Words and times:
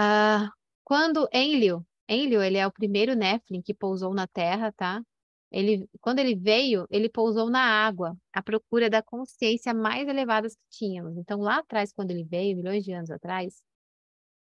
uh, 0.00 0.50
quando 0.84 1.28
Enlil, 1.32 1.86
Enlil, 2.08 2.42
ele 2.42 2.58
é 2.58 2.66
o 2.66 2.72
primeiro 2.72 3.14
Nephilim 3.14 3.62
que 3.62 3.74
pousou 3.74 4.14
na 4.14 4.26
Terra, 4.26 4.72
tá? 4.72 5.02
Ele, 5.50 5.88
quando 6.00 6.20
ele 6.20 6.34
veio, 6.36 6.86
ele 6.90 7.08
pousou 7.08 7.50
na 7.50 7.60
água, 7.60 8.16
à 8.32 8.42
procura 8.42 8.88
da 8.88 9.02
consciência 9.02 9.74
mais 9.74 10.08
elevada 10.08 10.48
que 10.48 10.56
tínhamos. 10.70 11.16
Então, 11.16 11.40
lá 11.40 11.58
atrás, 11.58 11.92
quando 11.92 12.12
ele 12.12 12.24
veio, 12.24 12.56
milhões 12.56 12.84
de 12.84 12.92
anos 12.92 13.10
atrás, 13.10 13.62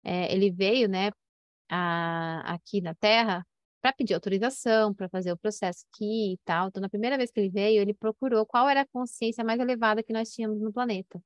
é, 0.05 0.33
ele 0.33 0.51
veio, 0.51 0.89
né, 0.89 1.11
a, 1.69 2.55
aqui 2.55 2.81
na 2.81 2.95
Terra 2.95 3.47
para 3.81 3.93
pedir 3.93 4.15
autorização, 4.15 4.93
para 4.95 5.09
fazer 5.09 5.33
o 5.33 5.37
processo 5.37 5.85
aqui 5.93 6.35
e 6.35 6.39
tal. 6.45 6.69
Então, 6.69 6.81
na 6.81 6.89
primeira 6.89 7.17
vez 7.17 7.31
que 7.31 7.41
ele 7.41 7.51
veio, 7.51 7.81
ele 7.81 7.95
procurou 7.95 8.45
qual 8.47 8.69
era 8.69 8.83
a 8.83 8.87
consciência 8.87 9.45
mais 9.45 9.61
elevada 9.61 10.03
que 10.03 10.13
nós 10.13 10.31
tínhamos 10.33 10.61
no 10.61 10.73
planeta. 10.73 11.21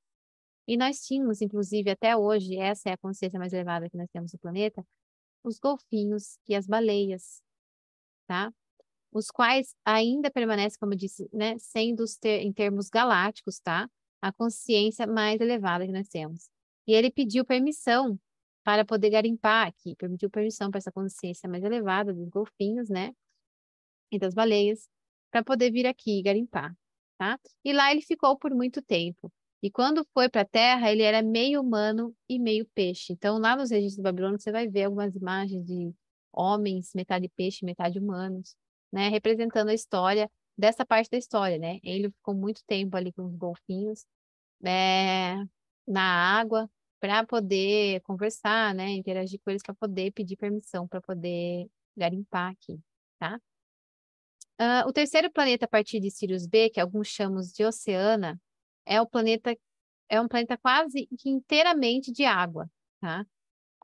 E 0.66 0.76
nós 0.76 1.00
tínhamos, 1.00 1.40
inclusive, 1.42 1.90
até 1.90 2.16
hoje, 2.16 2.56
essa 2.56 2.90
é 2.90 2.92
a 2.92 2.98
consciência 2.98 3.38
mais 3.38 3.52
elevada 3.52 3.90
que 3.90 3.96
nós 3.96 4.08
temos 4.10 4.32
no 4.32 4.38
planeta, 4.38 4.84
os 5.44 5.58
golfinhos 5.58 6.38
e 6.48 6.54
as 6.54 6.66
baleias, 6.66 7.42
tá? 8.26 8.52
Os 9.12 9.30
quais 9.30 9.74
ainda 9.84 10.30
permanecem, 10.30 10.78
como 10.78 10.94
eu 10.94 10.98
disse, 10.98 11.28
né, 11.32 11.58
sendo 11.58 12.04
ter, 12.20 12.40
em 12.42 12.52
termos 12.52 12.88
galácticos, 12.88 13.58
tá? 13.60 13.88
A 14.22 14.32
consciência 14.32 15.06
mais 15.06 15.40
elevada 15.40 15.86
que 15.86 15.92
nós 15.92 16.08
temos. 16.08 16.48
E 16.86 16.94
ele 16.94 17.10
pediu 17.10 17.44
permissão 17.44 18.18
para 18.64 18.84
poder 18.84 19.10
garimpar 19.10 19.66
aqui, 19.68 19.96
permitiu 19.96 20.30
permissão 20.30 20.70
para 20.70 20.78
essa 20.78 20.92
consciência 20.92 21.48
mais 21.48 21.64
elevada 21.64 22.14
dos 22.14 22.28
golfinhos, 22.28 22.88
né? 22.88 23.12
E 24.12 24.18
das 24.18 24.34
baleias, 24.34 24.88
para 25.30 25.42
poder 25.42 25.70
vir 25.72 25.86
aqui 25.86 26.22
garimpar, 26.22 26.76
tá? 27.18 27.38
E 27.64 27.72
lá 27.72 27.90
ele 27.90 28.02
ficou 28.02 28.38
por 28.38 28.54
muito 28.54 28.80
tempo. 28.82 29.32
E 29.62 29.70
quando 29.70 30.04
foi 30.12 30.28
para 30.28 30.42
a 30.42 30.44
Terra, 30.44 30.90
ele 30.90 31.02
era 31.02 31.22
meio 31.22 31.60
humano 31.60 32.14
e 32.28 32.38
meio 32.38 32.66
peixe. 32.74 33.12
Então, 33.12 33.38
lá 33.38 33.56
nos 33.56 33.70
registros 33.70 34.02
babilônicos, 34.02 34.42
você 34.42 34.52
vai 34.52 34.68
ver 34.68 34.84
algumas 34.84 35.14
imagens 35.14 35.64
de 35.64 35.94
homens, 36.32 36.92
metade 36.94 37.28
peixe, 37.36 37.64
metade 37.64 37.98
humanos, 37.98 38.56
né? 38.92 39.08
Representando 39.08 39.68
a 39.68 39.74
história 39.74 40.30
dessa 40.58 40.84
parte 40.84 41.10
da 41.10 41.18
história, 41.18 41.58
né? 41.58 41.78
Ele 41.84 42.10
ficou 42.10 42.34
muito 42.34 42.62
tempo 42.66 42.96
ali 42.96 43.12
com 43.12 43.24
os 43.24 43.36
golfinhos, 43.36 44.04
é, 44.64 45.36
na 45.86 46.02
água, 46.02 46.68
para 47.00 47.26
poder 47.26 48.00
conversar, 48.02 48.74
né, 48.74 48.90
interagir 48.90 49.40
com 49.44 49.50
eles 49.50 49.62
para 49.62 49.74
poder 49.74 50.12
pedir 50.12 50.36
permissão 50.36 50.86
para 50.86 51.00
poder 51.00 51.68
garimpar 51.96 52.52
aqui, 52.52 52.80
tá? 53.18 53.40
Uh, 54.60 54.86
o 54.88 54.92
terceiro 54.92 55.30
planeta 55.32 55.64
a 55.64 55.68
partir 55.68 55.98
de 55.98 56.10
Sirius 56.12 56.46
B, 56.46 56.70
que 56.70 56.78
alguns 56.78 57.08
chamam 57.08 57.42
de 57.42 57.64
Oceana, 57.64 58.40
é 58.86 59.00
o 59.00 59.06
planeta 59.06 59.56
é 60.08 60.20
um 60.20 60.28
planeta 60.28 60.58
quase 60.58 61.08
inteiramente 61.24 62.12
de 62.12 62.24
água, 62.24 62.70
tá? 63.00 63.24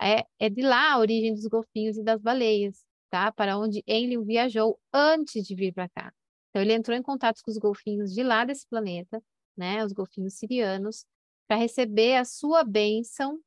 É, 0.00 0.24
é 0.38 0.50
de 0.50 0.62
lá 0.62 0.92
a 0.92 0.98
origem 0.98 1.34
dos 1.34 1.46
golfinhos 1.46 1.96
e 1.96 2.02
das 2.05 2.20
baleias, 2.20 2.84
tá? 3.10 3.32
Para 3.32 3.58
onde 3.58 3.82
Enlil 3.86 4.24
viajou 4.24 4.78
antes 4.92 5.46
de 5.46 5.55
vir 5.55 5.72
para 5.72 5.88
cá. 5.88 6.12
Então 6.50 6.62
ele 6.62 6.74
entrou 6.74 6.96
em 6.96 7.02
contato 7.02 7.40
com 7.42 7.50
os 7.50 7.56
golfinhos 7.58 8.12
de 8.12 8.22
lá 8.22 8.44
desse 8.44 8.66
planeta, 8.68 9.22
né? 9.56 9.82
Os 9.84 9.92
golfinhos 9.92 10.34
sirianos, 10.34 11.06
para 11.46 11.56
receber 11.56 12.16
a 12.16 12.24
sua 12.27 12.62
bênção, 12.62 13.40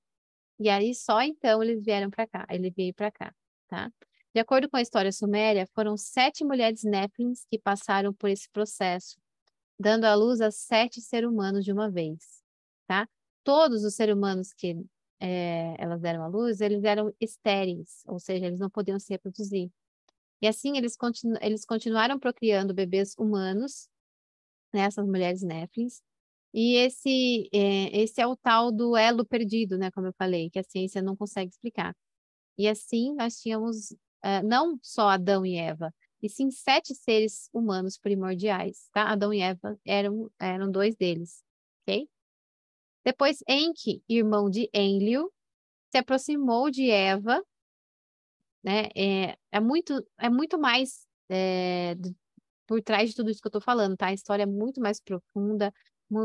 e 0.60 0.70
aí 0.70 0.96
só 0.96 1.22
então 1.22 1.62
eles 1.62 1.84
vieram 1.84 2.10
para 2.10 2.28
cá, 2.28 2.48
ele 2.50 2.72
veio 2.72 2.94
para 2.96 3.12
cá, 3.12 3.34
tá? 3.68 3.92
De 4.34 4.40
acordo 4.40 4.70
com 4.70 4.78
a 4.78 4.82
história 4.82 5.12
suméria, 5.12 5.68
foram 5.76 5.96
sete 5.98 6.44
mulheres 6.44 6.84
Néflins 6.84 7.46
que 7.50 7.60
passaram 7.60 8.14
por 8.14 8.30
esse 8.30 8.50
processo, 8.50 9.21
dando 9.82 10.06
à 10.06 10.16
luz 10.16 10.42
a 10.42 10.52
sete 10.52 11.02
seres 11.02 11.30
humanos 11.30 11.66
de 11.66 11.72
uma 11.72 11.90
vez, 11.90 12.20
tá? 12.88 13.08
Todos 13.44 13.84
os 13.84 13.96
seres 13.96 14.16
humanos 14.16 14.54
que 14.54 14.78
é, 15.20 15.76
elas 15.80 16.02
deram 16.02 16.24
à 16.24 16.28
luz, 16.28 16.62
eles 16.62 16.84
eram 16.84 17.14
estéreis, 17.20 18.04
ou 18.08 18.20
seja, 18.20 18.46
eles 18.48 18.60
não 18.60 18.70
podiam 18.70 19.00
se 19.00 19.14
reproduzir. 19.14 19.70
E 20.42 20.48
assim 20.48 20.78
eles, 20.78 20.96
continu 20.98 21.38
eles 21.42 21.66
continuaram 21.66 22.20
procriando 22.20 22.74
bebês 22.74 23.16
humanos, 23.18 23.90
né, 24.74 24.82
essas 24.82 25.06
mulheres 25.06 25.42
Néflins, 25.44 26.02
e 26.54 26.76
esse 26.76 27.50
é, 27.54 28.02
esse 28.02 28.22
é 28.22 28.28
o 28.28 28.36
tal 28.36 28.72
do 28.72 28.98
elo 28.98 29.26
perdido, 29.26 29.78
né, 29.78 29.92
como 29.92 30.08
eu 30.08 30.14
falei, 30.14 30.50
que 30.50 30.60
a 30.60 30.64
ciência 30.64 31.02
não 31.02 31.16
consegue 31.16 31.52
explicar. 31.52 31.96
E 32.58 32.68
assim 32.68 33.16
nós 33.16 33.40
tínhamos 33.42 33.92
uh, 33.92 34.46
não 34.46 34.80
só 34.82 35.10
Adão 35.10 35.46
e 35.46 35.56
Eva, 35.58 35.94
e 36.22 36.30
sim 36.30 36.52
sete 36.52 36.94
seres 36.96 37.50
humanos 37.54 37.98
primordiais, 37.98 38.88
tá? 38.92 39.12
Adão 39.12 39.34
e 39.34 39.42
Eva 39.42 39.78
eram, 39.86 40.32
eram 40.40 40.72
dois 40.72 40.96
deles, 40.96 41.44
ok? 41.84 42.08
Depois 43.04 43.44
Enki, 43.48 44.04
irmão 44.08 44.50
de 44.50 44.70
Enlil, 44.74 45.32
se 45.92 45.98
aproximou 45.98 46.70
de 46.70 46.90
Eva, 46.90 47.44
né? 48.64 48.90
É, 48.96 49.38
é 49.52 49.60
muito 49.60 50.06
é 50.20 50.30
muito 50.30 50.60
mais 50.60 51.06
é, 51.30 51.96
por 52.68 52.82
trás 52.82 53.10
de 53.10 53.16
tudo 53.16 53.30
isso 53.30 53.42
que 53.42 53.48
eu 53.48 53.50
estou 53.50 53.62
falando, 53.62 53.98
tá? 53.98 54.08
A 54.08 54.14
história 54.14 54.44
é 54.44 54.46
muito 54.46 54.80
mais 54.82 55.00
profunda, 55.02 55.74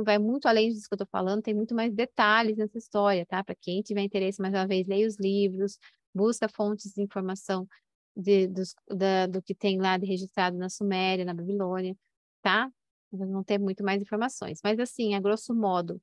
vai 0.05 0.19
muito 0.19 0.47
além 0.47 0.71
disso 0.73 0.89
que 0.89 0.95
eu 0.95 0.97
estou 0.97 1.09
falando, 1.11 1.43
tem 1.43 1.55
muito 1.55 1.75
mais 1.75 1.93
detalhes 1.95 2.57
nessa 2.57 2.78
história, 2.78 3.25
tá? 3.27 3.43
Para 3.45 3.55
quem 3.55 3.83
tiver 3.83 4.03
interesse, 4.03 4.41
mais 4.41 4.55
uma 4.55 4.67
vez, 4.67 4.87
leia 4.87 5.07
os 5.07 5.17
livros, 5.19 5.78
busca 6.15 6.49
fontes 6.49 6.93
de 6.95 7.03
informação 7.03 7.67
de, 8.16 8.47
dos, 8.49 8.75
da, 8.88 9.27
do 9.27 9.43
que 9.43 9.54
tem 9.54 9.78
lá 9.81 9.97
de 9.99 10.06
registrado 10.06 10.56
na 10.56 10.69
Suméria, 10.69 11.25
na 11.25 11.34
Babilônia, 11.34 11.97
tá? 12.43 12.71
Vão 13.12 13.44
ter 13.44 13.59
muito 13.59 13.84
mais 13.84 14.03
informações. 14.03 14.60
Mas 14.65 14.78
assim, 14.81 15.15
a 15.15 15.21
grosso 15.21 15.54
modo, 15.54 16.00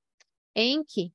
Enki, 0.55 1.13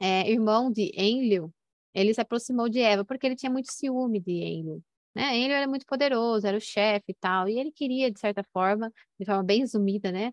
é, 0.00 0.30
irmão 0.30 0.70
de 0.70 0.92
Enlil, 0.94 1.52
ele 1.94 2.14
se 2.14 2.20
aproximou 2.20 2.68
de 2.68 2.80
Eva 2.80 3.04
porque 3.04 3.26
ele 3.26 3.36
tinha 3.36 3.50
muito 3.50 3.72
ciúme 3.72 4.20
de 4.20 4.32
Enlil. 4.32 4.82
Né? 5.14 5.36
Enlil 5.38 5.56
era 5.56 5.68
muito 5.68 5.86
poderoso, 5.86 6.46
era 6.46 6.56
o 6.58 6.60
chefe 6.60 7.06
e 7.12 7.14
tal, 7.14 7.48
e 7.48 7.58
ele 7.58 7.72
queria, 7.72 8.10
de 8.10 8.20
certa 8.20 8.42
forma, 8.52 8.92
de 9.18 9.26
forma 9.26 9.42
bem 9.42 9.60
resumida, 9.60 10.12
né? 10.12 10.32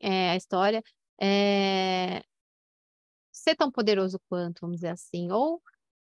é, 0.00 0.30
a 0.30 0.36
história, 0.36 0.82
é, 1.20 2.22
ser 3.32 3.56
tão 3.56 3.70
poderoso 3.70 4.20
quanto, 4.28 4.60
vamos 4.60 4.76
dizer 4.76 4.88
assim, 4.88 5.30
ou 5.30 5.62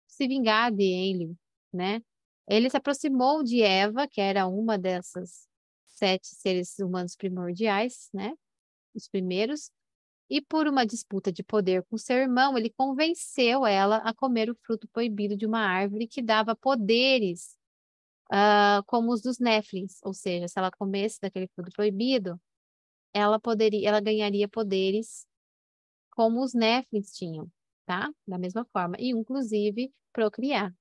se 0.06 0.26
vingar 0.28 0.72
de 0.72 0.84
Enlil, 0.84 1.36
né? 1.72 2.02
Ele 2.48 2.70
se 2.70 2.76
aproximou 2.76 3.42
de 3.42 3.62
Eva, 3.62 4.06
que 4.06 4.20
era 4.20 4.46
uma 4.46 4.78
dessas 4.78 5.48
sete 5.86 6.28
seres 6.28 6.78
humanos 6.78 7.16
primordiais, 7.16 8.08
né? 8.12 8.34
Os 8.94 9.08
primeiros, 9.08 9.70
e 10.28 10.40
por 10.40 10.66
uma 10.66 10.84
disputa 10.84 11.32
de 11.32 11.42
poder 11.42 11.84
com 11.84 11.96
seu 11.96 12.16
irmão, 12.16 12.56
ele 12.58 12.70
convenceu 12.70 13.64
ela 13.66 13.98
a 13.98 14.12
comer 14.14 14.50
o 14.50 14.56
fruto 14.62 14.88
proibido 14.88 15.36
de 15.36 15.46
uma 15.46 15.60
árvore 15.60 16.08
que 16.08 16.20
dava 16.20 16.56
poderes, 16.56 17.56
uh, 18.32 18.82
como 18.86 19.12
os 19.12 19.22
dos 19.22 19.38
Néflins, 19.38 20.00
ou 20.02 20.12
seja, 20.12 20.48
se 20.48 20.58
ela 20.58 20.70
comesse 20.70 21.20
daquele 21.20 21.48
fruto 21.48 21.70
proibido, 21.72 22.40
ela 23.12 23.38
poderia, 23.40 23.88
ela 23.88 24.00
ganharia 24.00 24.48
poderes 24.48 25.26
como 26.10 26.42
os 26.42 26.54
Néflins 26.54 27.12
tinham, 27.12 27.50
tá? 27.86 28.10
Da 28.26 28.38
mesma 28.38 28.64
forma, 28.66 28.96
e 28.98 29.10
inclusive 29.10 29.92
procriar, 30.12 30.74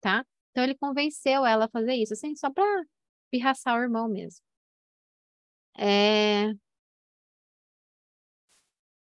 tá? 0.00 0.26
Então 0.50 0.64
ele 0.64 0.74
convenceu 0.76 1.46
ela 1.46 1.66
a 1.66 1.68
fazer 1.68 1.94
isso, 1.94 2.14
assim, 2.14 2.34
só 2.36 2.50
para 2.50 2.64
pirraçar 3.30 3.78
o 3.78 3.82
irmão 3.82 4.08
mesmo. 4.08 4.42
É... 5.76 6.52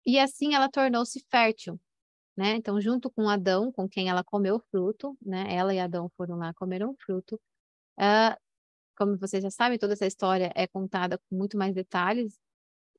E 0.05 0.17
assim 0.19 0.53
ela 0.55 0.69
tornou-se 0.69 1.23
fértil, 1.29 1.79
né? 2.37 2.55
Então, 2.55 2.79
junto 2.81 3.09
com 3.11 3.29
Adão, 3.29 3.71
com 3.71 3.87
quem 3.89 4.09
ela 4.09 4.23
comeu 4.23 4.55
o 4.55 4.59
fruto, 4.71 5.17
né? 5.21 5.53
Ela 5.53 5.73
e 5.73 5.79
Adão 5.79 6.09
foram 6.17 6.37
lá 6.37 6.53
comeram 6.53 6.91
o 6.91 6.95
fruto. 7.05 7.35
Uh, 7.99 8.35
como 8.97 9.17
vocês 9.17 9.43
já 9.43 9.51
sabem, 9.51 9.77
toda 9.79 9.93
essa 9.93 10.07
história 10.07 10.51
é 10.55 10.67
contada 10.67 11.17
com 11.17 11.35
muito 11.35 11.57
mais 11.57 11.73
detalhes 11.75 12.39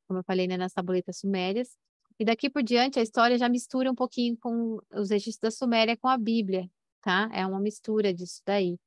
como 0.09 0.21
eu 0.21 0.25
falei, 0.25 0.49
né, 0.49 0.57
nas 0.57 0.73
tabuletas 0.73 1.19
sumérias. 1.19 1.77
E 2.19 2.25
daqui 2.25 2.51
por 2.51 2.63
diante 2.63 2.99
a 2.99 3.03
história 3.03 3.39
já 3.39 3.49
mistura 3.49 3.91
um 3.93 3.95
pouquinho 3.95 4.37
com 4.39 4.81
os 4.93 5.11
registros 5.11 5.39
da 5.39 5.51
Suméria 5.51 5.97
com 5.97 6.09
a 6.09 6.19
Bíblia, 6.19 6.69
tá? 7.09 7.31
É 7.33 7.47
uma 7.47 7.59
mistura 7.59 8.13
disso 8.13 8.43
daí, 8.45 8.79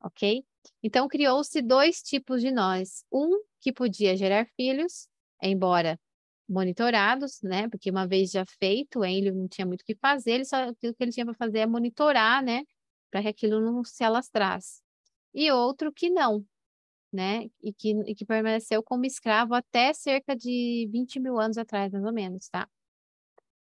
ok? 0.00 0.44
Então 0.80 1.08
criou-se 1.08 1.60
dois 1.60 2.00
tipos 2.02 2.40
de 2.40 2.52
nós. 2.52 3.04
Um 3.12 3.42
que 3.60 3.72
podia 3.72 4.16
gerar 4.16 4.46
filhos, 4.54 5.08
embora 5.42 5.98
monitorados, 6.48 7.42
né? 7.42 7.68
Porque 7.68 7.90
uma 7.90 8.06
vez 8.06 8.30
já 8.30 8.44
feito, 8.60 9.04
ele 9.04 9.32
não 9.32 9.48
tinha 9.48 9.66
muito 9.66 9.82
o 9.82 9.84
que 9.84 9.96
fazer, 9.96 10.34
ele 10.34 10.44
só 10.44 10.68
o 10.68 10.74
que 10.76 10.94
ele 11.00 11.10
tinha 11.10 11.26
para 11.26 11.34
fazer 11.34 11.60
é 11.60 11.66
monitorar, 11.66 12.44
né? 12.44 12.62
Para 13.10 13.22
que 13.22 13.28
aquilo 13.28 13.60
não 13.60 13.82
se 13.82 14.04
alastrasse. 14.04 14.80
E 15.34 15.50
outro 15.50 15.92
que 15.92 16.08
não, 16.10 16.46
né? 17.12 17.50
E 17.60 17.72
que, 17.72 17.90
e 18.06 18.14
que 18.14 18.24
permaneceu 18.24 18.84
como 18.84 19.04
escravo 19.04 19.52
até 19.52 19.92
cerca 19.92 20.36
de 20.36 20.88
20 20.92 21.18
mil 21.18 21.40
anos 21.40 21.58
atrás, 21.58 21.92
mais 21.92 22.04
ou 22.04 22.12
menos, 22.12 22.48
tá? 22.48 22.68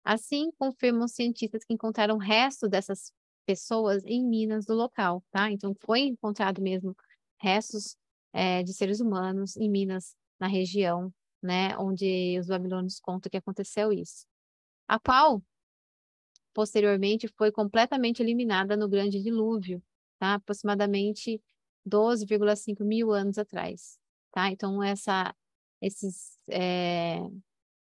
Assim, 0.02 0.50
confirmam 0.58 1.10
cientistas 1.10 1.66
que 1.66 1.74
encontraram 1.74 2.18
restos 2.18 2.70
dessas 2.70 3.12
pessoas 3.48 4.04
em 4.06 4.24
minas 4.24 4.66
do 4.66 4.74
local, 4.76 5.24
tá? 5.32 5.50
Então, 5.50 5.74
foi 5.80 6.02
encontrado 6.02 6.62
mesmo 6.62 6.96
restos 7.40 7.96
é, 8.34 8.62
de 8.62 8.74
seres 8.74 9.00
humanos 9.00 9.56
em 9.56 9.70
minas 9.70 10.16
na 10.38 10.48
região, 10.48 11.12
né? 11.42 11.78
Onde 11.78 12.38
os 12.40 12.48
babilônios 12.48 13.00
contam 13.00 13.30
que 13.30 13.38
aconteceu 13.38 13.94
isso. 13.94 14.26
A 14.88 15.00
qual 15.00 15.42
posteriormente 16.54 17.28
foi 17.38 17.52
completamente 17.52 18.22
eliminada 18.22 18.76
no 18.76 18.90
Grande 18.90 19.24
Dilúvio, 19.24 19.82
tá? 20.20 20.34
Aproximadamente 20.36 21.42
12,5 21.88 22.84
mil 22.84 23.14
anos 23.14 23.38
atrás, 23.38 23.98
tá? 24.32 24.52
Então, 24.52 24.84
essa, 24.84 25.34
esses 25.82 26.38
é, 26.50 27.20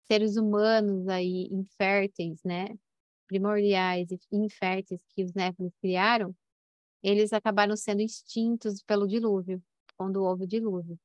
seres 0.05 0.37
humanos 0.37 1.07
aí 1.07 1.47
inférteis, 1.51 2.43
né? 2.43 2.67
Primordiais 3.29 4.11
e 4.11 4.19
inférteis 4.33 5.01
que 5.15 5.23
os 5.23 5.33
Néfilim 5.35 5.71
criaram, 5.81 6.35
eles 7.03 7.31
acabaram 7.33 7.77
sendo 7.77 8.01
extintos 8.01 8.83
pelo 8.83 9.07
dilúvio, 9.07 9.63
quando 9.97 10.23
houve 10.23 10.45
o 10.45 10.47
dilúvio. 10.47 10.99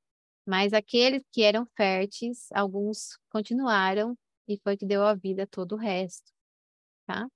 Mas 0.46 0.72
aqueles 0.72 1.22
que 1.32 1.42
eram 1.42 1.66
férteis, 1.76 2.48
alguns 2.54 3.18
continuaram 3.30 4.16
e 4.48 4.58
foi 4.58 4.76
que 4.76 4.86
deu 4.86 5.04
a 5.04 5.14
vida 5.14 5.44
a 5.44 5.46
todo 5.46 5.74
o 5.74 5.78
resto, 5.78 6.32
tá? 7.06 7.28